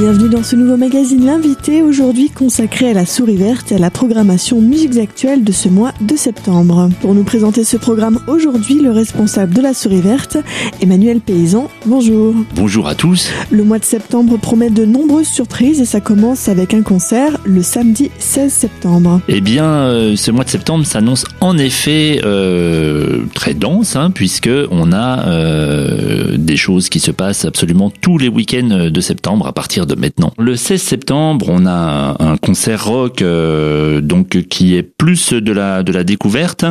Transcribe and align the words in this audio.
Bienvenue 0.00 0.30
dans 0.30 0.42
ce 0.42 0.56
nouveau 0.56 0.78
magazine 0.78 1.26
L'invité, 1.26 1.82
aujourd'hui 1.82 2.30
consacré 2.30 2.88
à 2.88 2.94
la 2.94 3.04
souris 3.04 3.36
verte 3.36 3.70
et 3.70 3.74
à 3.74 3.78
la 3.78 3.90
programmation 3.90 4.58
musiques 4.58 4.96
actuelles 4.96 5.44
de 5.44 5.52
ce 5.52 5.68
mois 5.68 5.92
de 6.00 6.16
septembre. 6.16 6.88
Pour 7.02 7.14
nous 7.14 7.22
présenter 7.22 7.64
ce 7.64 7.76
programme 7.76 8.18
aujourd'hui, 8.26 8.80
le 8.80 8.92
responsable 8.92 9.52
de 9.52 9.60
la 9.60 9.74
souris 9.74 10.00
verte, 10.00 10.38
Emmanuel 10.80 11.20
Paysan. 11.20 11.68
Bonjour. 11.84 12.34
Bonjour 12.54 12.88
à 12.88 12.94
tous. 12.94 13.30
Le 13.50 13.62
mois 13.62 13.78
de 13.78 13.84
septembre 13.84 14.38
promet 14.38 14.70
de 14.70 14.86
nombreuses 14.86 15.28
surprises 15.28 15.82
et 15.82 15.84
ça 15.84 16.00
commence 16.00 16.48
avec 16.48 16.72
un 16.72 16.80
concert 16.80 17.38
le 17.44 17.60
samedi 17.60 18.10
16 18.18 18.50
septembre. 18.50 19.20
Eh 19.28 19.42
bien, 19.42 19.66
euh, 19.66 20.16
ce 20.16 20.30
mois 20.30 20.44
de 20.44 20.50
septembre 20.50 20.86
s'annonce 20.86 21.26
en 21.42 21.58
effet 21.58 22.22
euh, 22.24 23.24
très 23.40 23.54
dense, 23.54 23.96
hein, 23.96 24.10
puisque 24.10 24.50
on 24.70 24.92
a 24.92 25.26
euh, 25.26 26.36
des 26.36 26.58
choses 26.58 26.90
qui 26.90 27.00
se 27.00 27.10
passent 27.10 27.46
absolument 27.46 27.88
tous 27.88 28.18
les 28.18 28.28
week-ends 28.28 28.90
de 28.90 29.00
septembre 29.00 29.46
à 29.46 29.54
partir 29.54 29.86
de 29.86 29.94
maintenant. 29.94 30.34
Le 30.38 30.56
16 30.56 30.82
septembre, 30.82 31.46
on 31.48 31.64
a 31.64 32.16
un 32.18 32.36
concert 32.36 32.84
rock 32.84 33.22
euh, 33.22 34.02
donc 34.02 34.42
qui 34.48 34.76
est 34.76 34.82
plus 34.82 35.32
de 35.32 35.52
la 35.52 35.82
de 35.82 35.90
la 35.90 36.04
découverte. 36.04 36.66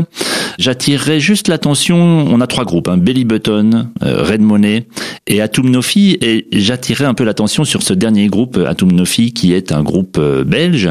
J'attirerai 0.59 1.19
juste 1.19 1.47
l'attention, 1.47 1.97
on 1.97 2.39
a 2.39 2.45
trois 2.45 2.65
groupes, 2.65 2.87
hein, 2.87 2.97
Belly 2.97 3.25
Button, 3.25 3.89
euh, 4.03 4.21
Red 4.21 4.41
Money 4.41 4.85
et 5.25 5.41
Atum 5.41 5.71
Nofi 5.71 6.19
et 6.21 6.45
j'attirerai 6.51 7.05
un 7.05 7.15
peu 7.15 7.23
l'attention 7.23 7.63
sur 7.63 7.81
ce 7.81 7.95
dernier 7.95 8.27
groupe 8.27 8.59
Atum 8.63 8.91
Nofi 8.91 9.33
qui 9.33 9.53
est 9.53 9.71
un 9.71 9.81
groupe 9.81 10.17
euh, 10.19 10.43
belge. 10.43 10.87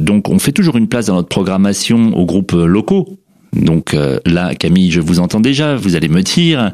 donc 0.00 0.30
on 0.30 0.38
fait 0.38 0.52
toujours 0.52 0.78
une 0.78 0.88
place 0.88 1.06
dans 1.06 1.16
notre 1.16 1.28
programmation 1.28 2.16
aux 2.16 2.24
groupes 2.24 2.52
locaux 2.52 3.18
donc 3.52 3.94
euh, 3.94 4.18
là, 4.26 4.54
Camille, 4.54 4.90
je 4.90 5.00
vous 5.00 5.18
entends 5.18 5.40
déjà, 5.40 5.76
vous 5.76 5.96
allez 5.96 6.08
me 6.08 6.22
dire, 6.22 6.72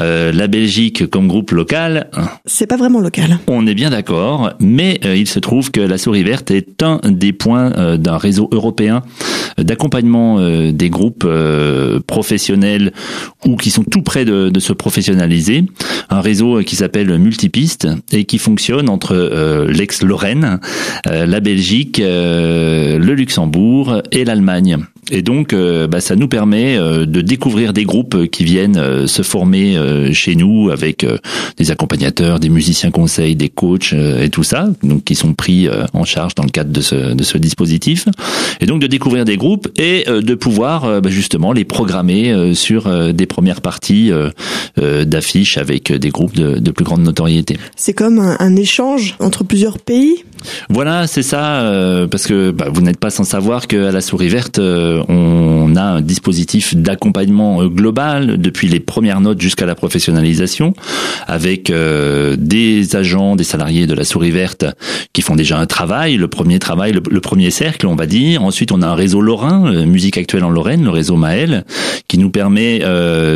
euh, 0.00 0.32
la 0.32 0.46
Belgique 0.46 1.08
comme 1.08 1.28
groupe 1.28 1.52
local. 1.52 2.10
C'est 2.44 2.66
pas 2.66 2.76
vraiment 2.76 3.00
local. 3.00 3.38
On 3.46 3.66
est 3.66 3.74
bien 3.74 3.90
d'accord, 3.90 4.52
mais 4.60 5.00
euh, 5.04 5.16
il 5.16 5.28
se 5.28 5.38
trouve 5.38 5.70
que 5.70 5.80
la 5.80 5.98
Souris 5.98 6.24
Verte 6.24 6.50
est 6.50 6.82
un 6.82 7.00
des 7.04 7.32
points 7.32 7.70
d'un 7.96 8.16
réseau 8.16 8.48
européen 8.52 9.02
d'accompagnement 9.58 10.40
des 10.72 10.90
groupes 10.90 11.26
professionnels 12.06 12.92
ou 13.46 13.56
qui 13.56 13.70
sont 13.70 13.84
tout 13.84 14.02
près 14.02 14.24
de, 14.24 14.48
de 14.48 14.60
se 14.60 14.72
professionnaliser. 14.72 15.64
Un 16.10 16.20
réseau 16.20 16.60
qui 16.62 16.76
s'appelle 16.76 17.16
Multipiste 17.18 17.86
et 18.10 18.24
qui 18.24 18.38
fonctionne 18.38 18.88
entre 18.88 19.66
l'ex-Lorraine, 19.68 20.58
la 21.04 21.40
Belgique, 21.40 22.00
le 22.02 23.14
Luxembourg 23.14 24.02
et 24.10 24.24
l'Allemagne. 24.24 24.78
Et 25.10 25.22
donc, 25.22 25.52
euh, 25.52 25.86
bah, 25.86 26.00
ça 26.00 26.16
nous 26.16 26.28
permet 26.28 26.76
euh, 26.76 27.06
de 27.06 27.20
découvrir 27.20 27.72
des 27.72 27.84
groupes 27.84 28.28
qui 28.28 28.44
viennent 28.44 28.76
euh, 28.76 29.06
se 29.06 29.22
former 29.22 29.54
chez 30.12 30.34
nous 30.34 30.70
avec 30.70 31.06
des 31.56 31.70
accompagnateurs, 31.70 32.40
des 32.40 32.48
musiciens 32.48 32.90
conseils, 32.90 33.36
des 33.36 33.48
coachs 33.48 33.92
et 33.92 34.28
tout 34.28 34.42
ça, 34.42 34.68
donc 34.82 35.04
qui 35.04 35.14
sont 35.14 35.34
pris 35.34 35.68
en 35.92 36.04
charge 36.04 36.34
dans 36.34 36.42
le 36.42 36.50
cadre 36.50 36.70
de 36.70 36.80
ce, 36.80 37.14
de 37.14 37.24
ce 37.24 37.38
dispositif. 37.38 38.06
Et 38.60 38.66
donc 38.66 38.80
de 38.80 38.86
découvrir 38.86 39.24
des 39.24 39.36
groupes 39.36 39.68
et 39.78 40.04
de 40.06 40.34
pouvoir 40.34 41.00
bah, 41.00 41.10
justement 41.10 41.52
les 41.52 41.64
programmer 41.64 42.54
sur 42.54 43.12
des 43.12 43.26
premières 43.26 43.60
parties 43.60 44.10
d'affiches 44.76 45.58
avec 45.58 45.92
des 45.92 46.10
groupes 46.10 46.34
de, 46.34 46.58
de, 46.58 46.70
plus 46.70 46.84
grande 46.84 47.02
notoriété. 47.02 47.56
C'est 47.76 47.94
comme 47.94 48.18
un, 48.18 48.36
un 48.38 48.56
échange 48.56 49.16
entre 49.20 49.44
plusieurs 49.44 49.78
pays? 49.78 50.24
Voilà, 50.68 51.06
c'est 51.06 51.22
ça, 51.22 51.62
euh, 51.62 52.06
parce 52.06 52.26
que 52.26 52.50
bah, 52.50 52.66
vous 52.72 52.82
n'êtes 52.82 52.98
pas 52.98 53.10
sans 53.10 53.24
savoir 53.24 53.66
qu'à 53.66 53.90
la 53.90 54.00
Souris 54.00 54.28
Verte, 54.28 54.58
euh, 54.58 54.93
on 55.08 55.76
a 55.76 55.82
un 55.82 56.00
dispositif 56.00 56.74
d'accompagnement 56.76 57.62
euh, 57.62 57.68
global 57.68 58.38
depuis 58.38 58.68
les 58.68 58.80
premières 58.80 59.20
notes 59.20 59.40
jusqu'à 59.40 59.66
la 59.66 59.74
professionnalisation, 59.74 60.74
avec 61.26 61.72
des 61.72 62.96
agents, 62.96 63.36
des 63.36 63.44
salariés 63.44 63.86
de 63.86 63.94
la 63.94 64.04
Souris 64.04 64.30
Verte 64.30 64.66
qui 65.12 65.22
font 65.22 65.36
déjà 65.36 65.58
un 65.58 65.66
travail, 65.66 66.16
le 66.16 66.28
premier 66.28 66.58
travail, 66.58 66.92
le, 66.92 67.20
premier 67.20 67.50
cercle, 67.50 67.86
on 67.86 67.94
va 67.94 68.06
dire. 68.06 68.42
Ensuite, 68.42 68.72
on 68.72 68.82
a 68.82 68.86
un 68.86 68.94
réseau 68.94 69.20
lorrain, 69.20 69.84
musique 69.84 70.18
actuelle 70.18 70.44
en 70.44 70.50
Lorraine, 70.50 70.84
le 70.84 70.90
réseau 70.90 71.16
Maël, 71.16 71.64
qui 72.08 72.18
nous 72.18 72.30
permet 72.30 72.80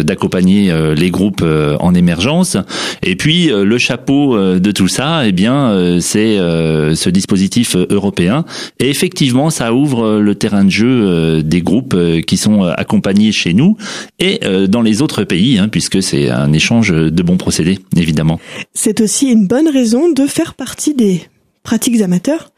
d'accompagner 0.05 0.73
les 0.95 1.11
groupes 1.11 1.45
en 1.81 1.95
émergence. 1.95 2.57
Et 3.03 3.17
puis, 3.17 3.49
le 3.49 3.79
chapeau 3.79 4.37
de 4.59 4.71
tout 4.71 4.89
ça, 4.89 5.27
eh 5.27 5.33
bien, 5.33 5.99
c'est 6.01 6.37
ce 6.37 7.11
dispositif 7.11 7.77
euh, 7.77 7.87
européen. 7.91 8.45
Et 8.79 8.91
effectivement, 8.91 9.51
ça 9.51 9.73
ouvre 9.73 10.05
euh, 10.05 10.21
le 10.21 10.35
terrain 10.35 10.65
de 10.65 10.71
jeu 10.71 10.87
euh, 10.87 11.43
des 11.49 11.63
groupes 11.63 11.97
qui 12.27 12.37
sont 12.37 12.63
accompagnés 12.63 13.33
chez 13.33 13.55
nous 13.55 13.77
et 14.19 14.41
dans 14.69 14.83
les 14.83 15.03
autres 15.03 15.25
pays, 15.25 15.59
hein, 15.59 15.69
puisque 15.69 16.03
c'est 16.03 16.31
un 16.31 16.53
échange 16.53 16.91
de 16.91 17.23
bons 17.23 17.37
procédés, 17.37 17.79
évidemment. 17.97 18.41
C'est 18.75 19.01
aussi 19.01 19.31
une 19.31 19.47
bonne 19.47 19.69
raison 19.69 20.11
de 20.11 20.27
faire 20.27 20.55
partie 20.55 20.95
des 20.95 21.23
pratiques 21.63 22.01
amateurs 22.01 22.51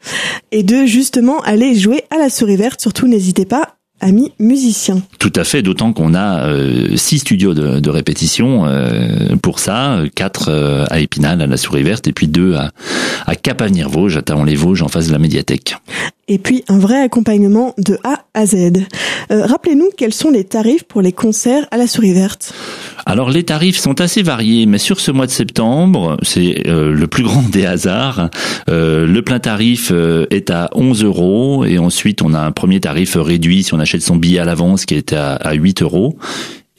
et 0.51 0.63
de 0.63 0.85
justement 0.85 1.41
aller 1.41 1.75
jouer 1.75 2.03
à 2.11 2.17
la 2.17 2.29
souris 2.29 2.55
verte. 2.55 2.81
Surtout, 2.81 3.07
n'hésitez 3.07 3.45
pas 3.45 3.75
amis 4.01 4.31
musiciens. 4.39 5.01
Tout 5.19 5.31
à 5.35 5.43
fait, 5.43 5.61
d'autant 5.61 5.93
qu'on 5.93 6.13
a 6.13 6.47
euh, 6.47 6.95
six 6.97 7.19
studios 7.19 7.53
de, 7.53 7.79
de 7.79 7.89
répétition 7.89 8.65
euh, 8.65 9.35
pour 9.41 9.59
ça, 9.59 10.01
quatre 10.15 10.49
euh, 10.49 10.85
à 10.89 10.99
Épinal, 10.99 11.41
à 11.41 11.47
la 11.47 11.57
Souris 11.57 11.83
Verte, 11.83 12.07
et 12.07 12.11
puis 12.11 12.27
deux 12.27 12.55
à, 12.55 12.71
à 13.25 13.35
Cap-Avenir-Vosges, 13.35 14.17
à 14.17 14.21
Taon-les-Vosges, 14.21 14.81
en 14.81 14.87
face 14.87 15.07
de 15.07 15.13
la 15.13 15.19
médiathèque. 15.19 15.75
Et 16.27 16.37
puis 16.37 16.63
un 16.69 16.79
vrai 16.79 17.01
accompagnement 17.01 17.73
de 17.77 17.97
A 18.03 18.23
à 18.33 18.45
Z. 18.45 18.85
Rappelez-nous 19.29 19.89
quels 19.97 20.13
sont 20.13 20.29
les 20.29 20.43
tarifs 20.43 20.83
pour 20.83 21.01
les 21.01 21.11
concerts 21.11 21.67
à 21.71 21.77
la 21.77 21.87
Souris 21.87 22.13
Verte. 22.13 22.53
Alors 23.05 23.29
les 23.29 23.43
tarifs 23.43 23.77
sont 23.77 23.99
assez 23.99 24.21
variés, 24.21 24.65
mais 24.65 24.77
sur 24.77 24.99
ce 24.99 25.11
mois 25.11 25.25
de 25.25 25.31
septembre, 25.31 26.17
c'est 26.21 26.63
le 26.65 27.05
plus 27.07 27.23
grand 27.23 27.41
des 27.49 27.65
hasards. 27.65 28.29
le 28.67 29.19
plein 29.21 29.39
tarif 29.39 29.91
est 30.29 30.49
à 30.49 30.69
11 30.73 31.03
euros, 31.03 31.65
et 31.65 31.79
ensuite 31.79 32.21
on 32.21 32.33
a 32.33 32.39
un 32.39 32.51
premier 32.51 32.79
tarif 32.79 33.17
réduit 33.19 33.63
si 33.63 33.73
on 33.73 33.79
achète 33.79 34.01
son 34.01 34.15
billet 34.15 34.39
à 34.39 34.45
l'avance 34.45 34.85
qui 34.85 34.95
était 34.95 35.15
à, 35.15 35.33
à 35.33 35.53
8 35.53 35.81
euros. 35.81 36.17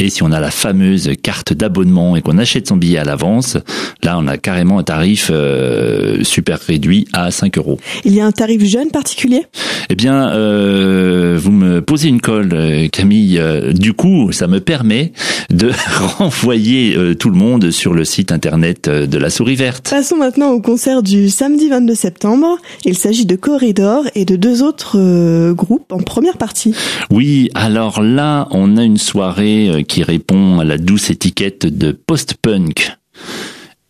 Et 0.03 0.11
si 0.11 0.25
on 0.25 0.33
a 0.33 0.41
la 0.41 0.51
fameuse 0.51 1.13
carte 1.23 1.53
d'abonnement 1.53 2.17
et 2.17 2.23
qu'on 2.23 2.37
achète 2.37 2.67
son 2.67 2.77
billet 2.77 2.99
à 2.99 3.05
l'avance, 3.05 3.57
là 4.03 4.19
on 4.19 4.27
a 4.27 4.37
carrément 4.37 4.81
un 4.81 4.83
tarif 4.83 5.31
euh, 5.33 6.25
super 6.25 6.59
réduit 6.59 7.07
à 7.13 7.31
5 7.31 7.57
euros. 7.57 7.79
Il 8.05 8.13
y 8.13 8.21
a 8.21 8.27
un 8.27 8.33
tarif 8.33 8.65
jeune 8.65 8.91
particulier? 8.91 9.47
Eh 9.91 9.95
bien, 9.95 10.31
euh, 10.31 11.39
vous 11.41 11.53
me 11.53 11.83
posez 11.83 12.09
une 12.09 12.21
colle, 12.21 12.51
euh, 12.53 12.89
Camille. 12.89 13.41
Du 13.75 13.93
coup, 13.93 14.33
ça 14.33 14.49
me 14.49 14.59
permet 14.59 15.13
de 15.51 15.71
renvoyer 16.19 16.97
tout 17.17 17.31
le 17.31 17.37
monde 17.37 17.71
sur 17.71 17.95
le 17.95 18.05
site 18.05 18.33
internet 18.33 18.89
de 18.89 19.19
la 19.19 19.31
Souris 19.31 19.55
Verte. 19.55 19.89
Passons 19.89 20.17
maintenant 20.17 20.51
au 20.51 20.61
concert 20.61 21.05
du 21.05 21.29
samedi 21.29 21.69
22 21.69 21.95
septembre. 21.95 22.59
Il 22.85 22.99
s'agit 22.99 23.27
de 23.27 23.37
Corridor 23.37 24.03
et 24.17 24.25
de 24.25 24.35
deux 24.35 24.65
autres 24.65 25.53
groupes 25.53 25.93
en 25.93 25.99
première 25.99 26.39
partie. 26.39 26.75
Oui, 27.11 27.51
alors 27.55 28.03
là, 28.03 28.49
on 28.51 28.77
a 28.77 28.83
une 28.83 28.99
soirée 28.99 29.85
qui 29.92 29.92
répond 30.01 30.61
à 30.61 30.65
la 30.65 30.79
douce 30.79 31.11
étiquette 31.11 31.67
de 31.67 31.93
post-punk. 31.93 32.97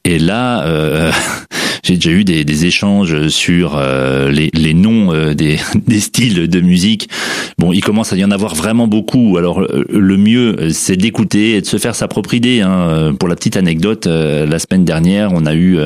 Et 0.05 0.19
là, 0.19 0.65
euh, 0.65 1.13
j'ai 1.85 1.95
déjà 1.95 2.11
eu 2.11 2.25
des, 2.25 2.45
des 2.45 2.67
échanges 2.67 3.29
sur 3.29 3.77
euh, 3.77 4.31
les, 4.31 4.51
les, 4.53 4.75
noms 4.75 5.13
euh, 5.15 5.35
des, 5.35 5.59
des, 5.87 6.01
styles 6.01 6.49
de 6.49 6.61
musique. 6.61 7.09
Bon, 7.59 7.73
il 7.73 7.83
commence 7.83 8.13
à 8.13 8.17
y 8.17 8.25
en 8.25 8.33
avoir 8.33 8.57
vraiment 8.57 8.89
beaucoup. 8.89 9.37
Alors 9.39 9.61
le 9.61 10.17
mieux, 10.17 10.71
c'est 10.71 10.97
d'écouter 10.97 11.57
et 11.57 11.61
de 11.61 11.67
se 11.67 11.77
faire 11.77 11.95
sa 11.95 12.09
propre 12.09 12.35
idée. 12.35 12.61
Hein. 12.61 13.15
Pour 13.19 13.29
la 13.29 13.37
petite 13.37 13.57
anecdote, 13.57 14.07
la 14.07 14.59
semaine 14.59 14.85
dernière, 14.85 15.31
on 15.33 15.47
a 15.47 15.55
eu 15.55 15.79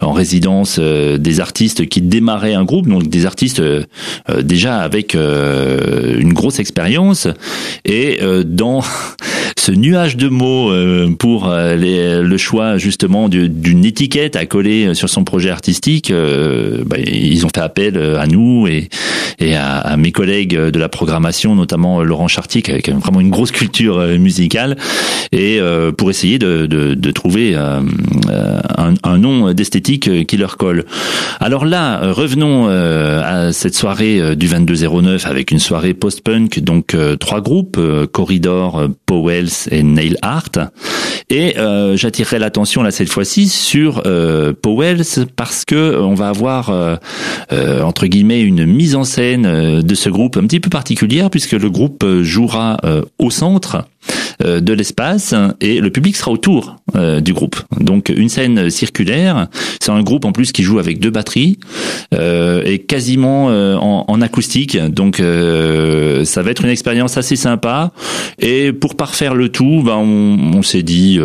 en 0.00 0.12
résidence 0.12 0.78
des 0.78 1.40
artistes 1.40 1.86
qui 1.86 2.02
démarraient 2.02 2.54
un 2.54 2.64
groupe, 2.64 2.88
donc 2.88 3.08
des 3.08 3.24
artistes 3.24 3.62
déjà 4.42 4.78
avec 4.80 5.14
une 5.14 6.32
grosse 6.32 6.58
expérience. 6.58 7.28
Et 7.84 8.18
dans 8.44 8.82
ce 9.58 9.72
nuage 9.72 10.16
de 10.16 10.28
mots 10.28 10.72
pour 11.18 11.50
les, 11.50 12.20
le 12.20 12.36
choix 12.36 12.76
justement 12.76 13.28
d'une 13.48 13.84
étiquette 13.84 14.36
à 14.36 14.46
coller 14.46 14.94
sur 14.94 15.08
son 15.08 15.24
projet 15.24 15.50
artistique, 15.50 16.10
euh, 16.10 16.82
bah, 16.86 16.96
ils 16.98 17.44
ont 17.44 17.48
fait 17.54 17.60
appel 17.60 17.96
euh, 17.96 18.18
à 18.18 18.26
nous 18.26 18.66
et, 18.66 18.88
à, 19.54 19.96
mes 19.96 20.12
collègues 20.12 20.56
de 20.56 20.78
la 20.78 20.88
programmation, 20.88 21.54
notamment 21.54 22.02
Laurent 22.02 22.28
Chartier, 22.28 22.62
qui 22.62 22.72
a 22.72 22.94
vraiment 22.94 23.20
une 23.20 23.30
grosse 23.30 23.50
culture 23.50 23.98
euh, 23.98 24.18
musicale, 24.18 24.76
et 25.32 25.60
pour 25.98 26.10
essayer 26.10 26.38
de, 26.38 26.66
de, 26.66 26.94
de 26.94 27.10
trouver 27.10 27.54
un, 27.54 27.84
un, 29.02 29.18
nom 29.18 29.52
d'esthétique 29.52 30.26
qui 30.26 30.36
leur 30.36 30.56
colle. 30.56 30.84
Alors 31.40 31.64
là, 31.64 32.12
revenons 32.12 32.68
à 32.68 33.52
cette 33.52 33.74
soirée 33.74 34.36
du 34.36 34.48
2209 34.48 35.26
avec 35.26 35.50
une 35.50 35.58
soirée 35.58 35.94
post-punk, 35.94 36.60
donc 36.60 36.96
trois 37.18 37.40
groupes, 37.40 37.78
Corridor, 38.12 38.88
Powells 39.06 39.68
et 39.70 39.82
Nail 39.82 40.16
Art. 40.22 40.70
Et 41.28 41.56
j'attirerai 41.94 42.38
l'attention 42.38 42.82
là 42.82 42.90
cette 42.90 43.08
fois-ci 43.08 43.48
sur 43.48 44.02
Powells 44.62 45.26
parce 45.36 45.64
que 45.64 45.74
euh, 45.96 46.02
on 46.02 46.14
va 46.14 46.28
avoir 46.28 46.70
euh, 46.70 46.96
euh, 47.52 47.82
entre 47.82 48.06
guillemets 48.06 48.40
une 48.40 48.66
mise 48.66 48.94
en 48.94 49.04
scène 49.04 49.80
de 49.82 49.94
ce 49.94 50.08
groupe 50.08 50.36
un 50.36 50.46
petit 50.46 50.60
peu 50.60 50.70
particulière 50.70 51.30
puisque 51.30 51.52
le 51.52 51.70
groupe 51.70 52.04
jouera 52.22 52.76
au 53.18 53.30
centre 53.30 53.84
de 54.46 54.72
l'espace 54.72 55.34
et 55.60 55.80
le 55.80 55.90
public 55.90 56.16
sera 56.16 56.30
autour 56.30 56.76
du 56.94 57.32
groupe. 57.32 57.56
Donc 57.80 58.12
une 58.14 58.28
scène 58.28 58.70
circulaire, 58.70 59.48
c'est 59.80 59.90
un 59.90 60.02
groupe 60.02 60.24
en 60.24 60.32
plus 60.32 60.52
qui 60.52 60.62
joue 60.62 60.78
avec 60.78 61.00
deux 61.00 61.10
batteries 61.10 61.58
et 62.12 62.84
quasiment 62.86 63.46
en, 63.46 64.04
en, 64.06 64.20
acoustique. 64.20 64.76
Donc 64.76 65.16
ça 65.16 66.42
va 66.42 66.50
être 66.50 66.64
une 66.64 66.70
expérience 66.70 67.16
assez 67.16 67.36
sympa. 67.36 67.92
Et 68.38 68.72
pour 68.72 68.96
parfaire 68.96 69.34
le 69.34 69.48
tout, 69.48 69.82
ben, 69.84 69.96
on, 69.96 70.56
on 70.56 70.62
s'est 70.62 70.82
dit 70.82 71.18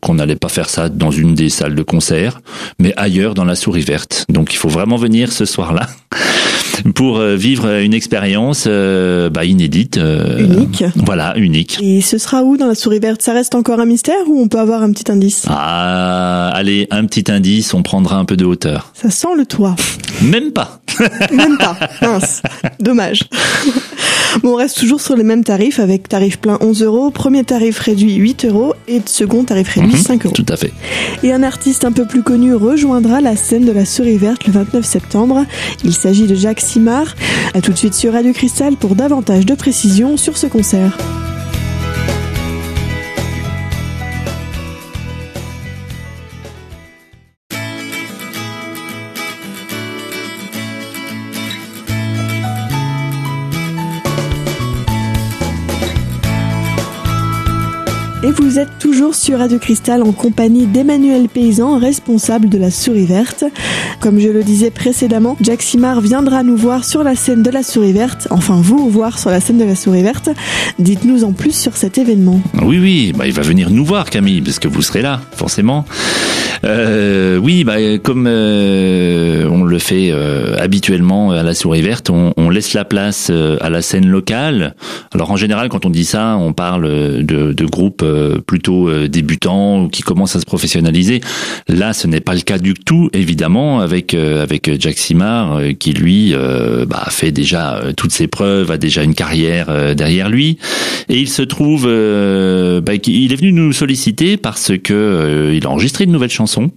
qu'on 0.00 0.14
n'allait 0.14 0.36
pas 0.36 0.48
faire 0.48 0.68
ça 0.68 0.88
dans 0.88 1.10
une 1.10 1.34
des 1.34 1.48
salles 1.48 1.74
de 1.74 1.82
concert, 1.82 2.40
mais 2.78 2.92
ailleurs 2.96 3.34
dans 3.34 3.44
la 3.44 3.54
souris 3.54 3.82
verte. 3.82 4.26
Donc 4.28 4.52
il 4.52 4.56
faut 4.56 4.68
vraiment 4.68 4.96
venir 4.96 5.32
ce 5.32 5.44
soir-là 5.44 5.86
pour 6.94 7.18
euh, 7.18 7.36
vivre 7.36 7.80
une 7.80 7.94
expérience 7.94 8.64
euh, 8.66 9.30
bah, 9.30 9.44
inédite. 9.44 9.96
Euh, 9.98 10.38
unique. 10.38 10.84
Voilà, 10.96 11.36
unique. 11.36 11.78
Et 11.82 12.00
ce 12.00 12.18
sera 12.26 12.42
où 12.42 12.56
dans 12.56 12.66
la 12.66 12.74
souris 12.74 12.98
verte? 12.98 13.22
Ça 13.22 13.32
reste 13.32 13.54
encore 13.54 13.78
un 13.78 13.86
mystère 13.86 14.26
ou 14.26 14.40
on 14.40 14.48
peut 14.48 14.58
avoir 14.58 14.82
un 14.82 14.90
petit 14.90 15.10
indice? 15.10 15.44
Ah, 15.48 16.50
allez, 16.52 16.88
un 16.90 17.04
petit 17.04 17.30
indice, 17.30 17.72
on 17.72 17.82
prendra 17.82 18.16
un 18.16 18.24
peu 18.24 18.36
de 18.36 18.44
hauteur. 18.44 18.90
Ça 18.94 19.10
sent 19.10 19.36
le 19.36 19.46
toit. 19.46 19.76
Même 20.22 20.50
pas. 20.50 20.80
Même 21.32 21.56
pas. 21.56 21.76
Mince. 22.02 22.42
Dommage. 22.80 23.20
Bon, 24.42 24.52
on 24.52 24.56
reste 24.56 24.78
toujours 24.78 25.00
sur 25.00 25.16
les 25.16 25.22
mêmes 25.24 25.44
tarifs 25.44 25.80
avec 25.80 26.10
tarif 26.10 26.38
plein 26.38 26.58
11 26.60 26.82
euros, 26.82 27.10
premier 27.10 27.42
tarif 27.42 27.78
réduit 27.78 28.16
8 28.16 28.44
euros 28.44 28.74
et 28.86 29.00
second 29.06 29.44
tarif 29.44 29.70
réduit 29.70 29.96
5 29.96 30.12
mhm, 30.12 30.20
euros. 30.26 30.34
Tout 30.34 30.52
à 30.52 30.58
fait. 30.58 30.72
Et 31.22 31.32
un 31.32 31.42
artiste 31.42 31.86
un 31.86 31.92
peu 31.92 32.04
plus 32.04 32.22
connu 32.22 32.52
rejoindra 32.52 33.22
la 33.22 33.34
scène 33.34 33.64
de 33.64 33.72
la 33.72 33.86
Souris 33.86 34.18
Verte 34.18 34.46
le 34.46 34.52
29 34.52 34.84
septembre. 34.84 35.46
Il 35.84 35.94
s'agit 35.94 36.26
de 36.26 36.34
Jacques 36.34 36.60
Simard. 36.60 37.14
A 37.54 37.62
tout 37.62 37.72
de 37.72 37.78
suite 37.78 37.94
sur 37.94 38.12
Radio 38.12 38.34
Cristal 38.34 38.76
pour 38.76 38.94
davantage 38.94 39.46
de 39.46 39.54
précisions 39.54 40.18
sur 40.18 40.36
ce 40.36 40.48
concert. 40.48 40.98
Et 58.26 58.32
vous 58.32 58.58
êtes 58.58 58.80
toujours 58.80 59.14
sur 59.14 59.38
Radio 59.38 59.60
Cristal 59.60 60.02
en 60.02 60.10
compagnie 60.10 60.66
d'Emmanuel 60.66 61.28
Paysan, 61.28 61.78
responsable 61.78 62.48
de 62.48 62.58
la 62.58 62.72
Souris 62.72 63.06
Verte. 63.06 63.44
Comme 64.00 64.18
je 64.18 64.28
le 64.28 64.42
disais 64.42 64.72
précédemment, 64.72 65.36
Jack 65.40 65.62
Simard 65.62 66.00
viendra 66.00 66.42
nous 66.42 66.56
voir 66.56 66.84
sur 66.84 67.04
la 67.04 67.14
scène 67.14 67.44
de 67.44 67.50
la 67.50 67.62
Souris 67.62 67.92
Verte, 67.92 68.26
enfin 68.32 68.60
vous 68.60 68.90
voir 68.90 69.20
sur 69.20 69.30
la 69.30 69.38
scène 69.38 69.58
de 69.58 69.64
la 69.64 69.76
Souris 69.76 70.02
Verte. 70.02 70.30
Dites-nous 70.80 71.22
en 71.22 71.34
plus 71.34 71.52
sur 71.52 71.76
cet 71.76 71.98
événement. 71.98 72.40
Oui, 72.64 72.80
oui, 72.80 73.12
bah, 73.16 73.28
il 73.28 73.32
va 73.32 73.42
venir 73.42 73.70
nous 73.70 73.84
voir 73.84 74.10
Camille, 74.10 74.40
parce 74.40 74.58
que 74.58 74.66
vous 74.66 74.82
serez 74.82 75.02
là, 75.02 75.20
forcément. 75.30 75.84
Euh, 76.64 77.36
oui, 77.36 77.62
bah, 77.62 77.76
comme 78.02 78.26
euh, 78.28 79.48
on 79.48 79.62
le 79.62 79.78
fait 79.78 80.10
euh, 80.10 80.56
habituellement 80.58 81.30
à 81.30 81.44
la 81.44 81.54
Souris 81.54 81.82
Verte, 81.82 82.10
on, 82.10 82.50
laisse 82.50 82.74
la 82.74 82.84
place 82.84 83.30
à 83.60 83.68
la 83.68 83.82
scène 83.82 84.06
locale. 84.06 84.74
Alors 85.12 85.30
en 85.30 85.36
général, 85.36 85.68
quand 85.68 85.84
on 85.84 85.90
dit 85.90 86.06
ça, 86.06 86.36
on 86.38 86.52
parle 86.52 86.88
de, 87.22 87.52
de 87.52 87.66
groupes 87.66 88.02
plutôt 88.46 88.90
débutants 89.08 89.84
ou 89.84 89.88
qui 89.88 90.02
commencent 90.02 90.36
à 90.36 90.40
se 90.40 90.46
professionnaliser. 90.46 91.20
Là, 91.68 91.92
ce 91.92 92.06
n'est 92.06 92.20
pas 92.20 92.34
le 92.34 92.40
cas 92.40 92.58
du 92.58 92.74
tout, 92.74 93.10
évidemment, 93.12 93.80
avec 93.80 94.14
avec 94.14 94.70
Jack 94.80 94.98
Simard, 94.98 95.60
qui 95.78 95.92
lui 95.92 96.34
bah, 96.86 97.06
fait 97.10 97.32
déjà 97.32 97.82
toutes 97.96 98.12
ses 98.12 98.26
preuves, 98.26 98.70
a 98.70 98.78
déjà 98.78 99.02
une 99.02 99.14
carrière 99.14 99.94
derrière 99.94 100.28
lui, 100.28 100.58
et 101.08 101.18
il 101.18 101.28
se 101.28 101.42
trouve, 101.42 101.84
bah, 101.84 102.92
il 103.06 103.32
est 103.32 103.36
venu 103.36 103.52
nous 103.52 103.72
solliciter 103.72 104.36
parce 104.36 104.72
que 104.82 105.52
il 105.54 105.66
a 105.66 105.70
enregistré 105.70 106.04
une 106.04 106.12
nouvelle 106.12 106.30
chanson 106.30 106.70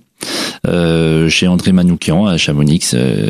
euh, 0.68 1.30
chez 1.30 1.48
André 1.48 1.72
Manoukian 1.72 2.26
à 2.26 2.38
Chamonix. 2.38 2.92
Euh, 2.94 3.30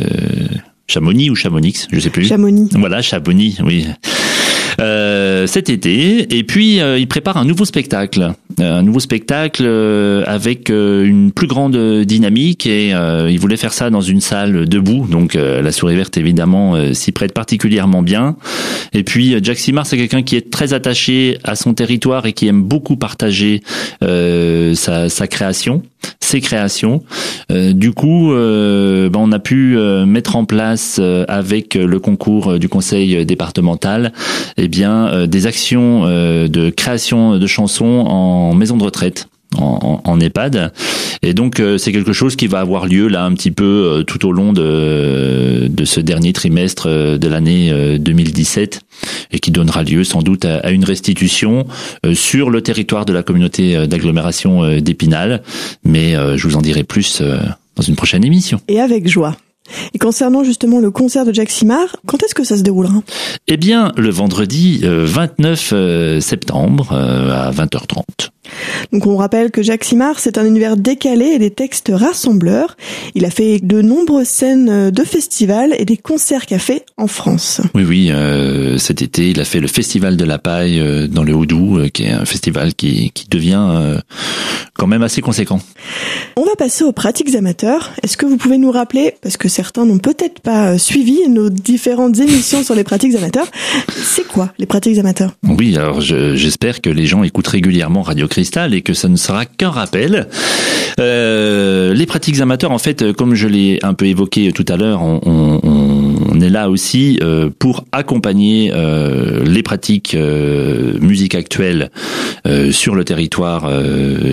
Chamonix 0.87 1.29
ou 1.29 1.35
Chamonix, 1.35 1.87
je 1.91 1.99
sais 1.99 2.09
plus. 2.09 2.27
Chamonix. 2.27 2.69
Voilà, 2.73 3.01
Chamonix, 3.01 3.57
oui. 3.63 3.85
Euh, 4.79 5.45
cet 5.47 5.69
été. 5.69 6.37
Et 6.37 6.43
puis, 6.43 6.79
euh, 6.79 6.97
il 6.97 7.07
prépare 7.07 7.37
un 7.37 7.45
nouveau 7.45 7.65
spectacle. 7.65 8.33
Un 8.59 8.81
nouveau 8.81 8.99
spectacle 8.99 9.63
euh, 9.65 10.23
avec 10.25 10.69
une 10.69 11.31
plus 11.31 11.47
grande 11.47 11.77
dynamique 12.03 12.65
et 12.65 12.89
il 12.89 13.39
voulait 13.39 13.57
faire 13.57 13.73
ça 13.73 13.89
dans 13.89 14.01
une 14.01 14.21
salle 14.21 14.67
debout. 14.67 15.07
Donc, 15.09 15.33
la 15.33 15.71
souris 15.71 15.95
verte, 15.95 16.17
évidemment, 16.17 16.75
s'y 16.93 17.11
prête 17.11 17.33
particulièrement 17.33 18.01
bien. 18.01 18.35
Et 18.93 19.03
puis, 19.03 19.35
Jack 19.41 19.57
Simard, 19.57 19.85
c'est 19.85 19.97
quelqu'un 19.97 20.23
qui 20.23 20.35
est 20.35 20.49
très 20.51 20.73
attaché 20.73 21.37
à 21.43 21.55
son 21.55 21.73
territoire 21.73 22.25
et 22.25 22.33
qui 22.33 22.47
aime 22.47 22.63
beaucoup 22.63 22.97
partager 22.97 23.61
sa 24.01 25.27
création 25.27 25.83
ses 26.19 26.41
créations. 26.41 27.03
du 27.49 27.91
coup, 27.91 28.29
ben, 28.31 29.11
on 29.15 29.31
a 29.31 29.39
pu 29.39 29.77
mettre 30.05 30.35
en 30.35 30.45
place 30.45 31.01
avec 31.27 31.75
le 31.75 31.99
concours 31.99 32.59
du 32.59 32.69
conseil 32.69 33.25
départemental 33.25 34.13
eh 34.57 34.67
bien 34.67 35.07
euh, 35.07 35.27
des 35.27 35.47
actions 35.47 36.03
euh, 36.05 36.47
de 36.47 36.69
création 36.69 37.37
de 37.37 37.47
chansons 37.47 38.05
en 38.07 38.53
maison 38.53 38.77
de 38.77 38.83
retraite. 38.83 39.27
En, 39.57 40.01
en, 40.05 40.19
EHPAD 40.19 40.71
et 41.23 41.33
donc 41.33 41.59
euh, 41.59 41.79
c'est 41.79 41.91
quelque 41.91 42.13
chose 42.13 42.35
qui 42.35 42.45
va 42.45 42.59
avoir 42.59 42.85
lieu 42.85 43.07
là 43.07 43.25
un 43.25 43.33
petit 43.33 43.49
peu 43.49 44.03
tout 44.05 44.27
au 44.27 44.31
long 44.31 44.53
de, 44.53 45.67
de 45.67 45.85
ce 45.85 45.99
dernier 45.99 46.33
trimestre 46.33 46.87
de 46.87 47.27
l'année 47.27 47.97
2017 47.97 48.81
et 49.31 49.39
qui 49.39 49.49
donnera 49.49 49.81
lieu 49.81 50.03
sans 50.03 50.21
doute 50.21 50.45
à, 50.45 50.69
une 50.69 50.85
restitution 50.85 51.65
sur 52.13 52.51
le 52.51 52.61
territoire 52.61 53.05
de 53.05 53.13
la 53.13 53.23
communauté 53.23 53.87
d'agglomération 53.87 54.79
d'Épinal 54.79 55.41
mais 55.83 56.13
je 56.37 56.47
vous 56.47 56.55
en 56.55 56.61
dirai 56.61 56.83
plus 56.83 57.23
dans 57.75 57.83
une 57.83 57.95
prochaine 57.95 58.23
émission. 58.23 58.61
Et 58.67 58.79
avec 58.79 59.07
joie. 59.07 59.35
Et 59.93 59.99
concernant 59.99 60.43
justement 60.43 60.79
le 60.79 60.91
concert 60.91 61.25
de 61.25 61.33
Jack 61.33 61.49
Simard, 61.49 61.95
quand 62.05 62.21
est-ce 62.23 62.35
que 62.35 62.43
ça 62.43 62.57
se 62.57 62.63
déroulera? 62.63 63.01
Eh 63.47 63.57
bien, 63.57 63.91
le 63.97 64.09
vendredi 64.09 64.81
29 64.83 65.73
euh, 65.73 65.75
euh, 65.75 66.21
septembre 66.21 66.89
euh, 66.91 67.47
à 67.47 67.51
20h30. 67.51 68.29
Donc 68.91 69.05
on 69.05 69.17
rappelle 69.17 69.51
que 69.51 69.61
Jacques 69.61 69.83
Simard, 69.83 70.19
c'est 70.19 70.37
un 70.37 70.45
univers 70.45 70.77
décalé 70.77 71.25
et 71.25 71.39
des 71.39 71.51
textes 71.51 71.91
rassembleurs. 71.93 72.77
Il 73.15 73.25
a 73.25 73.29
fait 73.29 73.59
de 73.59 73.81
nombreuses 73.81 74.27
scènes 74.27 74.91
de 74.91 75.03
festivals 75.03 75.75
et 75.77 75.85
des 75.85 75.97
concerts 75.97 76.45
cafés 76.45 76.83
en 76.97 77.07
France. 77.07 77.61
Oui, 77.75 77.83
oui, 77.87 78.11
euh, 78.11 78.77
cet 78.77 79.01
été, 79.01 79.29
il 79.29 79.39
a 79.39 79.45
fait 79.45 79.59
le 79.59 79.67
Festival 79.67 80.17
de 80.17 80.25
la 80.25 80.37
Paille 80.37 80.79
euh, 80.79 81.07
dans 81.07 81.23
le 81.23 81.33
Houdou, 81.33 81.77
euh, 81.77 81.87
qui 81.87 82.03
est 82.03 82.11
un 82.11 82.25
festival 82.25 82.73
qui, 82.73 83.11
qui 83.11 83.27
devient 83.29 83.99
quand 84.73 84.87
même 84.87 85.03
assez 85.03 85.21
conséquent. 85.21 85.59
On 86.35 86.43
va 86.43 86.55
passer 86.55 86.83
aux 86.83 86.91
pratiques 86.91 87.35
amateurs. 87.35 87.91
Est-ce 88.03 88.17
que 88.17 88.25
vous 88.25 88.37
pouvez 88.37 88.57
nous 88.57 88.71
rappeler, 88.71 89.13
parce 89.21 89.37
que 89.37 89.49
certains 89.49 89.85
n'ont 89.85 89.99
peut-être 89.99 90.39
pas 90.39 90.77
suivi 90.77 91.27
nos 91.29 91.49
différentes 91.49 92.19
émissions 92.19 92.63
sur 92.63 92.75
les 92.75 92.83
pratiques 92.83 93.15
amateurs, 93.15 93.47
c'est 93.95 94.27
quoi 94.27 94.51
les 94.57 94.65
pratiques 94.65 94.97
amateurs? 94.97 95.31
Oui, 95.43 95.75
alors 95.75 96.01
j'espère 96.01 96.81
que 96.81 96.89
les 96.89 97.05
gens 97.05 97.23
écoutent 97.23 97.47
régulièrement 97.47 98.01
Radio 98.01 98.27
et 98.73 98.81
que 98.81 98.93
ça 98.93 99.07
ne 99.09 99.17
sera 99.17 99.45
qu'un 99.45 99.69
rappel. 99.69 100.27
Euh, 100.99 101.93
les 101.93 102.05
pratiques 102.05 102.39
amateurs, 102.39 102.71
en 102.71 102.77
fait, 102.77 103.13
comme 103.13 103.35
je 103.35 103.47
l'ai 103.47 103.79
un 103.83 103.93
peu 103.93 104.05
évoqué 104.05 104.51
tout 104.51 104.65
à 104.67 104.77
l'heure, 104.77 105.01
on, 105.01 105.59
est 106.41 106.49
là 106.49 106.69
aussi 106.69 107.19
euh, 107.21 107.49
pour 107.57 107.85
accompagner 107.91 108.71
euh, 108.73 109.43
les 109.45 109.63
pratiques 109.63 110.15
euh, 110.15 110.93
musique 110.99 111.35
actuelle 111.35 111.89
sur 112.71 112.95
le 112.95 113.03
territoire 113.03 113.69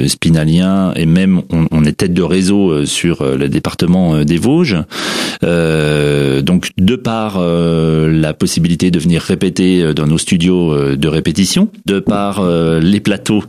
spinalien 0.06 0.92
et 0.94 1.06
même 1.06 1.42
on, 1.50 1.66
on, 1.70 1.84
est 1.84 1.92
tête 1.92 2.14
de 2.14 2.22
réseau 2.22 2.86
sur 2.86 3.24
le 3.24 3.48
département 3.48 4.24
des 4.24 4.38
Vosges. 4.38 4.76
donc 5.42 6.70
de 6.78 6.96
par 6.96 7.38
la 7.38 8.32
possibilité 8.32 8.90
de 8.90 8.98
venir 8.98 9.22
répéter 9.22 9.92
dans 9.92 10.06
nos 10.06 10.18
studios 10.18 10.96
de 10.96 11.08
répétition, 11.08 11.68
de 11.84 11.98
par 11.98 12.42
les 12.80 13.00
plateaux 13.00 13.42